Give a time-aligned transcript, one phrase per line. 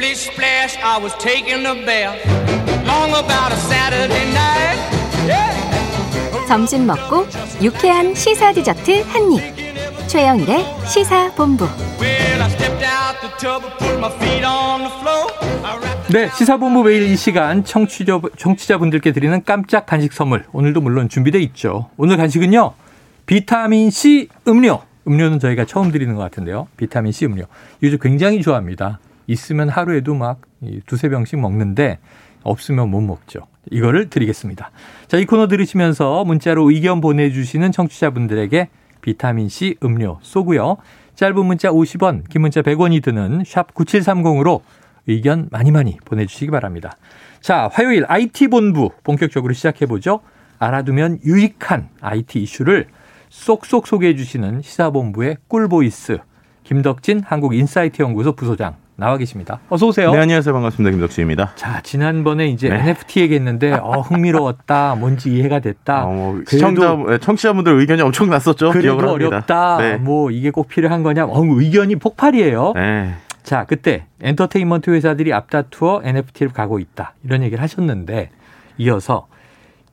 [0.00, 2.16] Splish splash, I was taking a bath.
[2.86, 4.80] Long about a Saturday night.
[5.28, 6.48] Yeah.
[6.48, 7.26] 점심 먹고
[7.62, 10.08] 유쾌한 시사 디저트 한 입.
[10.08, 11.66] 최영일의 시사 본부.
[12.00, 15.28] Well, I stepped out the tub and put my feet on the floor.
[15.62, 20.46] I wrapped 네, 시사본부 매일 이 시간 청취자, 청취자분들께 드리는 깜짝 간식 선물.
[20.52, 21.90] 오늘도 물론 준비돼 있죠.
[21.98, 22.72] 오늘 간식은요.
[23.26, 24.80] 비타민C 음료.
[25.06, 26.68] 음료는 저희가 처음 드리는 것 같은데요.
[26.78, 27.44] 비타민C 음료.
[27.82, 28.98] 요즘 굉장히 좋아합니다.
[29.30, 31.98] 있으면 하루에도 막이 두세 병씩 먹는데
[32.42, 33.40] 없으면 못 먹죠.
[33.70, 34.70] 이거를 드리겠습니다.
[35.06, 38.68] 자, 이 코너 들으시면서 문자로 의견 보내주시는 청취자분들에게
[39.02, 40.78] 비타민C 음료 쏘고요.
[41.14, 44.62] 짧은 문자 50원, 긴 문자 100원이 드는 샵 9730으로
[45.06, 46.96] 의견 많이 많이 보내주시기 바랍니다.
[47.40, 50.20] 자, 화요일 IT본부 본격적으로 시작해보죠.
[50.58, 52.86] 알아두면 유익한 IT 이슈를
[53.30, 56.18] 쏙쏙 소개해 주시는 시사본부의 꿀보이스
[56.64, 59.60] 김덕진 한국인사이트 연구소 부소장 나와 계십니다.
[59.70, 60.12] 어서 오세요.
[60.12, 60.52] 네, 안녕하세요.
[60.52, 60.90] 반갑습니다.
[60.90, 61.52] 김덕수입니다.
[61.56, 62.76] 자, 지난번에 이제 네.
[62.80, 64.94] NFT 얘기했는데 어, 흥미로웠다.
[64.96, 66.04] 뭔지 이해가 됐다.
[66.04, 68.72] 어, 뭐 시청자, 예, 청취자분들 의견이 엄청 났었죠.
[68.72, 69.12] 기억을 합니다.
[69.12, 69.78] 어렵다.
[69.78, 69.96] 네.
[69.96, 71.24] 뭐 이게 꼭 필요한 거냐.
[71.24, 72.74] 어, 의견이 폭발이에요.
[72.76, 73.14] 네.
[73.42, 77.14] 자, 그때 엔터테인먼트 회사들이 앞다투어 NFT를 가고 있다.
[77.24, 78.28] 이런 얘기를 하셨는데
[78.76, 79.28] 이어서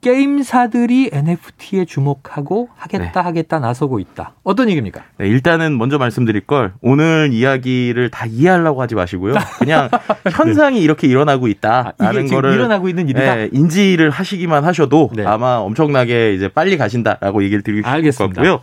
[0.01, 3.19] 게임사들이 NFT에 주목하고 하겠다 네.
[3.19, 4.33] 하겠다 나서고 있다.
[4.43, 5.03] 어떤 얘기입니까?
[5.17, 9.35] 네, 일단은 먼저 말씀드릴 걸 오늘 이야기를 다 이해하려고 하지 마시고요.
[9.59, 9.89] 그냥
[10.31, 13.35] 현상이 이렇게 일어나고 아, 있다라는 지금 거를 일어나고 있는 일이다.
[13.35, 15.25] 네, 인지를 하시기만 하셔도 네.
[15.25, 18.41] 아마 엄청나게 이제 빨리 가신다라고 얘기를 있을 것 알겠습니다.
[18.41, 18.61] 같고요.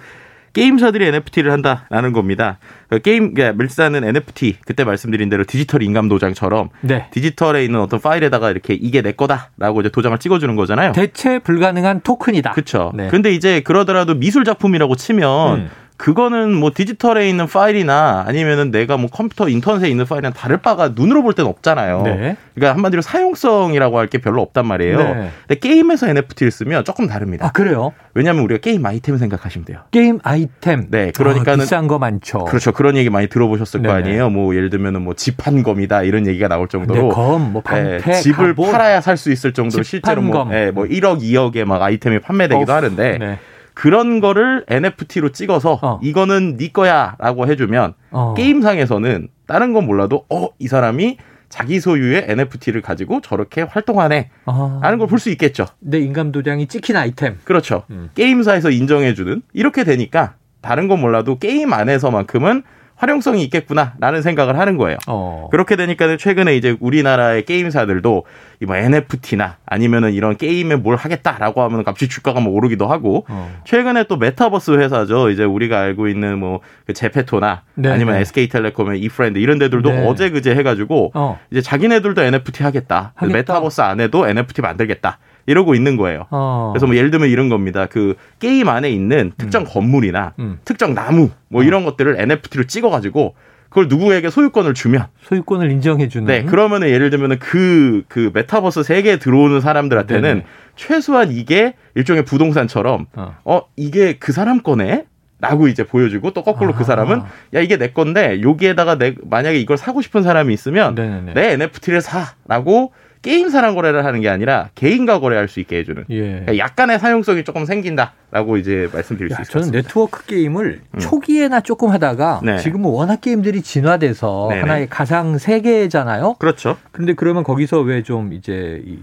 [0.55, 2.59] 게임사들이 NFT를 한다라는 겁니다.
[2.89, 7.09] 그 게임 그러니까 밀사는 NFT 그때 말씀드린 대로 디지털 인감 도장처럼 네.
[7.11, 10.93] 디지털에 있는 어떤 파일에다가 이렇게 이게 내 거다라고 이제 도장을 찍어주는 거잖아요.
[10.93, 12.53] 대체 불가능한 토큰이다.
[12.53, 12.93] 그렇죠.
[12.95, 13.09] 네.
[13.09, 15.71] 근데 이제 그러더라도 미술 작품이라고 치면 음.
[15.97, 21.23] 그거는 뭐 디지털에 있는 파일이나 아니면은 내가 뭐 컴퓨터 인터넷에 있는 파일이랑 다를 바가 눈으로
[21.23, 22.03] 볼 때는 없잖아요.
[22.03, 22.36] 네.
[22.55, 24.98] 그러니까 한마디로 사용성이라고 할 게 별로 없단 말이에요.
[24.98, 25.31] 네.
[25.48, 27.47] 근데 게임에서 NFT를 쓰면 조금 다릅니다.
[27.47, 27.92] 아, 그래요?
[28.12, 29.79] 왜냐하면 우리가 게임 아이템 생각하시면 돼요.
[29.92, 30.89] 게임 아이템.
[30.91, 32.45] 네, 그러니까는- 아, 비싼 거 많죠.
[32.45, 32.73] 그렇죠.
[32.73, 33.98] 그런 얘기 많이 들어보셨을 거 네네.
[34.08, 34.30] 아니에요.
[34.30, 38.70] 뭐 예를 들면은 뭐 집행검이다 이런 얘기가 나올 정도로 검, 뭐 예, 방패, 집을 갑옷.
[38.73, 40.48] 팔아야 살 수 있을 정도로 실제로 뭐.
[40.52, 43.39] 예, 뭐 1억, 2억의 막 아이템이 판매되기도 어후, 하는데 네.
[43.74, 46.01] 그런 거를 NFT로 찍어서 어.
[46.02, 48.35] 이거는 네 거야라고 해주면 어.
[48.36, 51.18] 게임상에서는 다른 건 몰라도 어 이 사람이
[51.48, 54.80] 자기 소유의 NFT를 가지고 저렇게 활동하네 아.
[54.83, 55.67] 라는 걸 볼 수 있겠죠.
[55.80, 57.39] 내 인감 도장이 찍힌 아이템.
[57.45, 57.84] 그렇죠.
[57.90, 58.11] 음.
[58.14, 62.63] 게임사에서 인정해주는 이렇게 되니까 다른 건 몰라도 게임 안에서만큼은
[62.97, 64.99] 활용성이 있겠구나라는 생각을 하는 거예요.
[65.07, 65.49] 어.
[65.51, 68.25] 그렇게 되니까 최근에 이제 우리나라의 게임사들도
[68.63, 73.51] 이뭐 NFT나 아니면은 이런 게임에 뭘 하겠다라고 하면 갑자기 주가가 뭐 오르기도 하고 어.
[73.65, 75.31] 최근에 또 메타버스 회사죠.
[75.31, 78.21] 이제 우리가 알고 있는 뭐그 제페토나 네, 아니면 네.
[78.21, 80.07] SK텔레콤의 이프랜드 이런 데들도 네.
[80.07, 81.39] 어제 그제 해가지고 어.
[81.51, 83.13] 이제 자기네들도 NFT 하겠다.
[83.17, 83.37] 하겠다.
[83.37, 85.19] 메타버스 안에도 NFT 만들겠다.
[85.47, 86.27] 이러고 있는 거예요.
[86.31, 86.71] 어.
[86.73, 87.87] 그래서 뭐 예를 들면 이런 겁니다.
[87.87, 90.59] 그 게임 안에 있는 특정 건물이나 음.
[90.65, 91.65] 특정 나무 뭐 어.
[91.65, 93.35] 이런 것들을 NFT로 찍어가지고
[93.69, 96.27] 그걸 누구에게 소유권을 주면 소유권을 인정해 주는.
[96.27, 100.47] 네 그러면은 예를 들면은 그그 메타버스 세계에 들어오는 사람들한테는 네네.
[100.77, 103.37] 최소한 이게 일종의 부동산처럼 어.
[103.45, 105.07] 어 이게 그 사람 거네.
[105.41, 106.77] 라고 이제 보여주고 또 거꾸로 아.
[106.77, 107.21] 그 사람은
[107.55, 111.35] 야 이게 내 건데 여기에다가 내 만약에 이걸 사고 싶은 사람이 있으면 네네네.
[111.35, 112.93] 내 NFT를 사라고
[113.24, 116.20] 게임사랑 거래를 하는 게 아니라 개인과 거래할 수 있게 해주는 예.
[116.20, 119.83] 그러니까 약간의 사용성이 조금 생긴다라고 이제 말씀드릴 야, 수 저는 같습니다.
[119.89, 122.58] 네트워크 게임을 초기에나 조금 하다가 네.
[122.58, 124.61] 지금은 워낙 게임들이 진화돼서 네네.
[124.61, 126.34] 하나의 가상 세계잖아요.
[126.39, 126.77] 그렇죠.
[126.92, 128.99] 근데 그러면 거기서 왜 좀 이제 이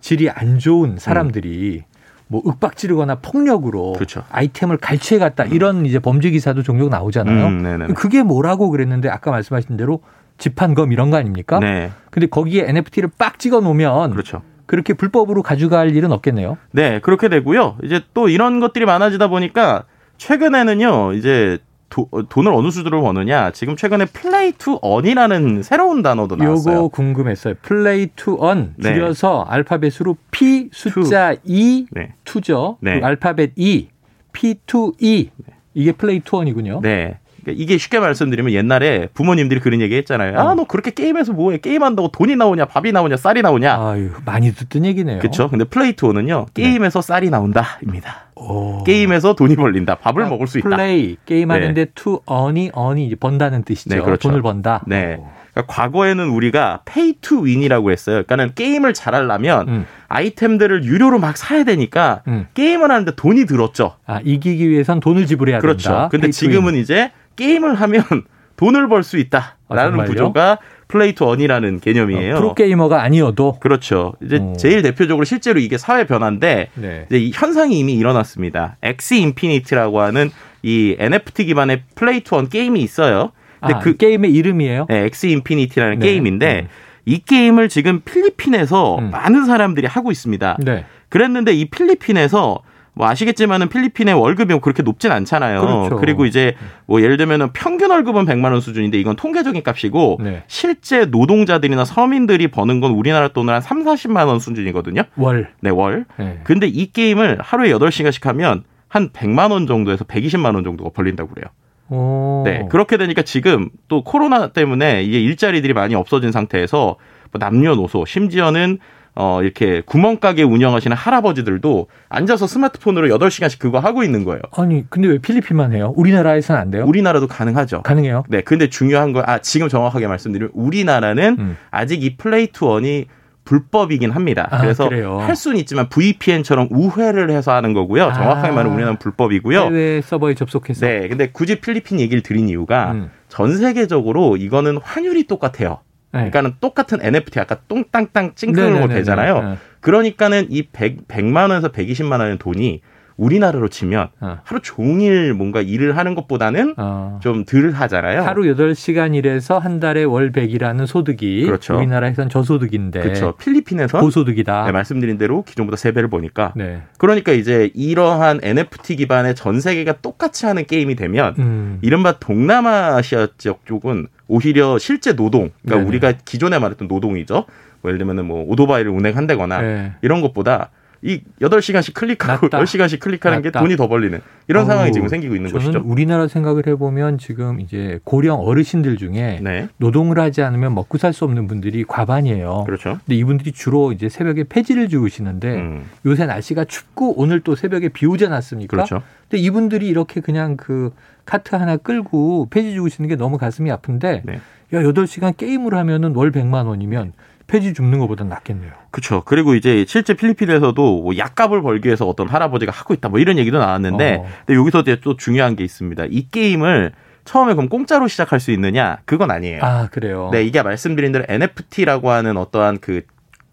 [0.00, 1.82] 질이 안 좋은 사람들이
[2.28, 4.22] 뭐 윽박 지르거나 폭력으로 그렇죠.
[4.30, 7.46] 아이템을 갈취해 갔다 이런 이제 범죄 기사도 종종 나오잖아요.
[7.46, 7.94] 음.
[7.94, 10.00] 그게 뭐라고 그랬는데 아까 말씀하신 대로
[10.38, 11.58] 집행검 이런 거 아닙니까?
[11.60, 14.42] 네, 근데 거기에 NFT를 빡 찍어 놓으면 그렇죠.
[14.66, 16.58] 그렇게 불법으로 가져갈 일은 없겠네요.
[16.72, 17.78] 네, 그렇게 되고요.
[17.84, 19.84] 이제 또 이런 것들이 많아지다 보니까
[20.18, 21.58] 최근에는요, 이제
[21.88, 23.52] 도, 어, 돈을 어느 수준으로 버느냐.
[23.52, 26.76] 지금 최근에 Play to Earn이라는 새로운 단어도 나왔어요.
[26.76, 27.54] 요거 궁금했어요.
[27.62, 28.92] Play to Earn 네.
[28.92, 32.14] 줄여서 알파벳으로 P 숫자 2 네.
[32.24, 32.78] two죠.
[32.80, 32.92] 네.
[32.92, 33.88] 그리고 알파벳 E
[34.32, 35.30] P to E
[35.74, 36.80] 이게 Play to Earn이군요.
[36.82, 37.18] 네.
[37.46, 40.38] 그러니까 이게 쉽게 말씀드리면 옛날에 부모님들이 그런 얘기 했잖아요.
[40.38, 41.58] 아, 너 그렇게 게임에서 뭐해?
[41.58, 43.76] 게임한다고 돈이 나오냐, 밥이 나오냐, 쌀이 나오냐.
[43.80, 45.20] 아유 많이 듣던 얘기네요.
[45.20, 45.48] 그렇죠.
[45.48, 46.46] 근데 Play to Earn은요.
[46.54, 48.26] 게임에서 쌀이 나온다입니다.
[48.34, 48.82] 오.
[48.84, 49.94] 게임에서 돈이 벌린다.
[49.94, 50.70] 밥을 그러니까 먹을 수 있다.
[50.70, 53.94] 플레이 게임 하는데 to earn이 earn이 이제 번다는 뜻이죠.
[53.94, 54.28] 네, 그렇죠.
[54.28, 54.82] 돈을 번다.
[54.86, 55.18] 네.
[55.52, 58.24] 그러니까 과거에는 우리가 Pay to Win이라고 했어요.
[58.24, 59.86] 그러니까는 게임을 잘하려면 음.
[60.08, 62.46] 아이템들을 유료로 막 사야 되니까 음.
[62.52, 63.94] 게임을 하는데 돈이 들었죠.
[64.04, 65.88] 아 이기기 위해선 돈을 지불해야 그렇죠.
[65.88, 66.08] 된다.
[66.10, 66.32] 근데 to win.
[66.32, 68.02] 지금은 이제 게임을 하면
[68.56, 70.04] 돈을 벌 수 있다라는 아?
[70.04, 72.36] 구조가 Play to Earn이라는 개념이에요.
[72.36, 74.14] 어, 프로게이머가 아니어도 그렇죠.
[74.22, 74.54] 이제 오.
[74.56, 77.06] 제일 대표적으로 실제로 이게 사회 변화인데 네.
[77.08, 78.76] 이제 이 현상이 이미 일어났습니다.
[78.82, 80.30] Axie Infinity라고 하는
[80.62, 83.32] 이 NFT 기반의 Play to Earn 게임이 있어요.
[83.60, 84.86] 근데 아, 그 게임의 이름이에요?
[84.88, 86.06] 네, Axie Infinity라는 네.
[86.06, 86.68] 게임인데 음.
[87.04, 89.10] 이 게임을 지금 필리핀에서 음.
[89.10, 90.58] 많은 사람들이 하고 있습니다.
[90.60, 90.84] 네.
[91.08, 92.60] 그랬는데 이 필리핀에서
[92.96, 95.60] 뭐 아시겠지만은 필리핀의 월급이 뭐 그렇게 높진 않잖아요.
[95.60, 96.02] 그렇죠.
[96.02, 96.56] 리고 이제
[96.86, 100.42] 뭐 예를 들면은 평균 월급은 100만 원 수준인데 이건 통계적인 값이고 네.
[100.46, 105.02] 실제 노동자들이나 서민들이 버는 건 우리나라 돈으로 한 3, 40만 원 수준이거든요.
[105.16, 105.50] 월.
[105.60, 106.06] 네, 월.
[106.18, 106.40] 네.
[106.42, 111.50] 근데 이 게임을 하루에 8시간씩 하면 한 100만 원 정도에서 120만 원 정도가 벌린다고 그래요.
[111.90, 112.44] 오.
[112.46, 112.66] 네.
[112.70, 116.96] 그렇게 되니까 지금 또 코로나 때문에 이게 일자리들이 많이 없어진 상태에서
[117.30, 118.78] 뭐 남녀노소 심지어는
[119.18, 124.42] 어 이렇게 구멍가게 운영하시는 할아버지들도 앉아서 스마트폰으로 8시간씩 그거 하고 있는 거예요.
[124.56, 125.92] 아니 근데 왜 필리핀만 해요?
[125.96, 126.84] 우리나라에서는 안 돼요?
[126.86, 127.82] 우리나라도 가능하죠.
[127.82, 128.24] 가능해요?
[128.28, 128.42] 네.
[128.42, 131.56] 근데 중요한 건 아 지금 정확하게 말씀드리면 우리나라는 음.
[131.70, 133.06] 아직 이 Play to Earn이
[133.44, 134.48] 불법이긴 합니다.
[134.50, 135.18] 아, 그래서 그래요?
[135.18, 138.12] 할 수는 있지만 VPN처럼 우회를 해서 하는 거고요.
[138.12, 138.52] 정확하게 아.
[138.52, 139.60] 말하면 우리나라는 불법이고요.
[139.60, 140.84] 해외 서버에 접속해서.
[140.86, 143.10] 네, 근데 굳이 필리핀 얘기를 드린 이유가 음.
[143.28, 145.78] 전 세계적으로 이거는 환율이 똑같아요.
[146.16, 146.30] 네.
[146.30, 148.88] 그러니까는 똑같은 NFT 아까 똥땅땅 찡그는 거.
[148.88, 149.42] 되잖아요.
[149.42, 149.56] 네.
[149.80, 152.80] 그러니까는 이 100, 100 만 원에서 120만 원의 돈이
[153.16, 154.38] 우리나라로 치면 어.
[154.44, 157.18] 하루 종일 뭔가 일을 하는 것보다는 어.
[157.22, 158.22] 좀덜 하잖아요.
[158.22, 161.76] 하루 8시간 일해서 한 달에 월 100이라는 소득이 그렇죠.
[161.76, 163.34] 우리나라에선 저소득인데 그렇죠.
[163.36, 164.66] 필리핀에서 고소득이다.
[164.66, 166.82] 네, 말씀드린 대로 기존보다 3배를 보니까 네.
[166.98, 171.78] 그러니까 이제 이러한 NFT 기반의 전 세계가 똑같이 하는 게임이 되면 음.
[171.82, 175.88] 이른바 동남아시아 지역 쪽은 오히려 실제 노동, 그러니까 네네.
[175.88, 177.44] 우리가 기존에 말했던 노동이죠.
[177.80, 179.92] 뭐 예를 들면은 뭐 오토바이를 운행한다거나 네.
[180.02, 180.70] 이런 것보다
[181.06, 182.64] 이 8시간씩 클릭하고 낫다.
[182.64, 183.60] 10시간씩 클릭하는 게 낫다.
[183.60, 185.82] 돈이 더 벌리는 이런 어우, 상황이 지금 생기고 있는 저는 것이죠.
[185.86, 189.68] 우리나라 생각을 해보면 지금 이제 고령 어르신들 중에 네.
[189.78, 192.64] 노동을 하지 않으면 먹고 살 수 없는 분들이 과반이에요.
[192.66, 192.98] 그렇죠.
[193.06, 198.04] 근데 이분들이 주로 이제 새벽에 폐지를 주우시는데 음, 요새 날씨가 춥고 오늘 또 새벽에 비
[198.06, 198.76] 오지 않았습니까?
[198.76, 199.02] 그렇죠.
[199.30, 200.90] 근데 이분들이 이렇게 그냥 그
[201.24, 204.34] 카트 하나 끌고 폐지 주우시는 게 너무 가슴이 아픈데 네.
[204.74, 207.12] 야, 8시간 게임을 하면은 월 100만 원이면
[207.46, 208.72] 폐지 줍는 것보다 낫겠네요.
[208.90, 209.22] 그렇죠.
[209.24, 213.58] 그리고 이제 실제 필리핀에서도 뭐 약값을 벌기 위해서 어떤 할아버지가 하고 있다 뭐 이런 얘기도
[213.58, 214.26] 나왔는데 어.
[214.46, 216.06] 근데 여기서 이제 또 중요한 게 있습니다.
[216.10, 216.92] 이 게임을
[217.24, 218.98] 처음에 그럼 공짜로 시작할 수 있느냐?
[219.04, 219.60] 그건 아니에요.
[219.62, 220.30] 아, 그래요.
[220.32, 223.02] 네, 이게 말씀드린 대로 NFT라고 하는 어떠한 그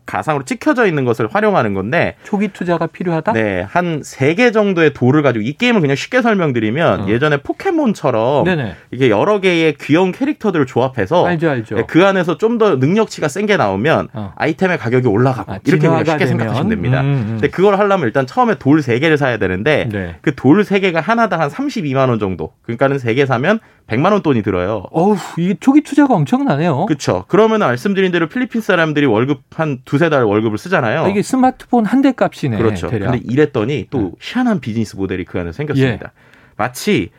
[0.05, 3.33] 가상으로 찍혀져 있는 것을 활용하는 건데 초기 투자가 필요하다?
[3.33, 7.07] 네, 한 세 개 정도의 돌을 가지고 이 게임을 그냥 쉽게 설명드리면 어.
[7.09, 8.75] 예전에 포켓몬처럼 네네.
[8.91, 11.75] 이게 여러 개의 귀여운 캐릭터들을 조합해서 알죠, 알죠.
[11.75, 14.31] 네, 그 안에서 좀 더 능력치가 센 게 나오면 어.
[14.37, 16.27] 아이템의 가격이 올라가고 아, 이렇게 그냥 쉽게 되면?
[16.27, 17.01] 생각하시면 됩니다.
[17.01, 17.25] 음, 음.
[17.31, 20.15] 근데 그걸 하려면 일단 처음에 돌 세 개를 사야 되는데 네.
[20.21, 22.53] 그돌 세 개가 하나당 한 32만 원 정도.
[22.61, 24.85] 그러니까는 세 개 사면 100만 원 돈이 들어요.
[24.91, 26.85] 어우, 이게 초기 투자가 엄청나네요.
[26.85, 27.25] 그렇죠.
[27.27, 31.03] 그러면 말씀드린 대로 필리핀 사람들이 월급 한 두세 달 월급을 쓰잖아요.
[31.03, 32.57] 아, 이게 스마트폰 한 대 값이네.
[32.57, 32.87] 그렇죠.
[32.87, 33.11] 대략.
[33.11, 34.11] 근데 이랬더니 또 네.
[34.19, 36.11] 희한한 비즈니스 모델이 그 안에 생겼습니다.
[36.57, 37.09] 마치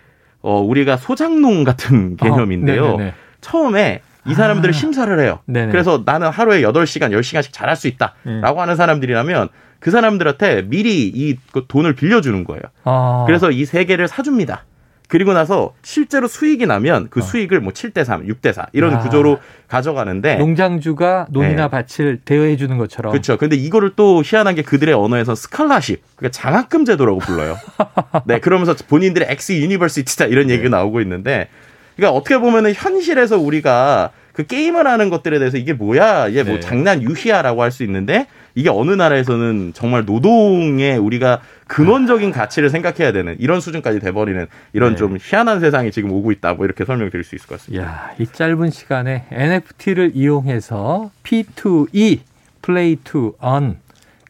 [0.40, 2.84] 어 우리가 소장농 같은 개념인데요.
[2.84, 3.14] 어, 네네네.
[3.40, 4.76] 처음에 이 사람들을 아.
[4.76, 5.40] 심사를 해요.
[5.46, 5.70] 네네.
[5.70, 8.58] 그래서 나는 하루에 8시간, 10시간씩 잘할 수 있다라고 음.
[8.58, 9.48] 하는 사람들이라면
[9.80, 11.36] 그 사람들한테 미리 이
[11.68, 12.62] 돈을 빌려주는 거예요.
[12.84, 13.24] 아.
[13.26, 14.64] 그래서 이 세 개를 사줍니다.
[15.08, 18.96] 그리고 나서 실제로 수익이 나면 그 수익을 뭐 7대 3, 6대 4 이런 어.
[18.96, 18.98] 야.
[19.00, 21.84] 구조로 가져가는데 농장주가 논이나 네.
[21.86, 23.12] 밭을 대여해 주는 것처럼.
[23.12, 23.36] 그렇죠.
[23.36, 27.56] 근데 이거를 또 희한한 게 그들의 언어에서 scholarship, 그러니까 장학금 제도라고 불러요.
[28.26, 31.48] 네, 그러면서 본인들의 Axie University다 이런 얘기가 나오고 있는데,
[31.96, 36.60] 그러니까 어떻게 보면은 현실에서 우리가 그 게임을 하는 것들에 대해서 이게 뭐야, 이게 뭐 네.
[36.60, 43.36] 장난 유희야라고 할 수 있는데 이게 어느 나라에서는 정말 노동에 우리가 근원적인 가치를 생각해야 되는
[43.38, 44.96] 이런 수준까지 돼버리는 이런 네.
[44.96, 47.84] 좀 희한한 세상이 지금 오고 있다, 뭐 이렇게 설명드릴 수 있을 것 같습니다.
[47.84, 52.20] 야, 이 짧은 시간에 NFT를 이용해서 P2E,
[52.62, 53.76] Play to Earn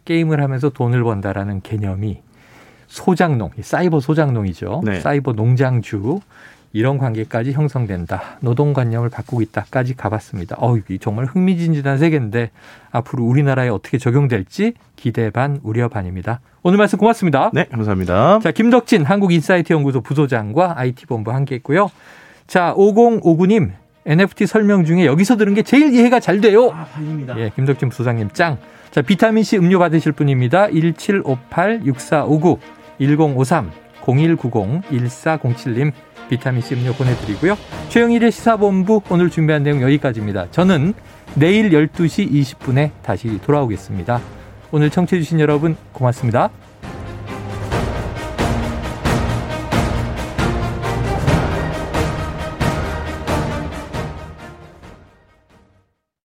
[0.05, 2.21] 게임을 하면서 돈을 번다라는 개념이
[2.87, 4.83] 소장농, 사이버 소장농이죠.
[4.85, 5.01] 네.
[5.01, 6.21] 사이버 농장주
[6.75, 8.39] 이런 관계까지 형성된다.
[8.41, 10.57] 노동관념을 바꾸고 있다까지 가봤습니다.
[10.59, 12.51] 어우, 이 정말 흥미진진한 세계인데
[12.91, 16.41] 앞으로 우리나라에 어떻게 적용될지 기대 반 우려 반입니다.
[16.65, 17.53] 오늘 말씀 고맙습니다.
[17.55, 18.41] 네, 감사합니다.
[18.41, 21.93] 자, 김덕진 한국인사이트 연구소 부소장과 IT본부 함께 했고요.
[22.49, 23.71] 자, 5059님
[24.05, 26.73] NFT 설명 중에 여기서 들은 게 제일 이해가 잘 돼요.
[26.75, 27.39] 아, 다행입니다.
[27.39, 28.59] 예, 김덕진 부소장님 짱.
[28.91, 30.67] 자, 비타민C 음료 받으실 분입니다.
[30.67, 32.59] 1758-6459,
[33.01, 35.93] 1053-0190-1407님
[36.29, 37.57] 비타민C 음료 보내드리고요.
[37.89, 40.51] 최영일의 시사본부 오늘 준비한 내용 여기까지입니다.
[40.51, 40.95] 저는
[41.35, 44.21] 내일 12시 20분에 다시 돌아오겠습니다.
[44.73, 46.51] 오늘 청취해주신 여러분 고맙습니다.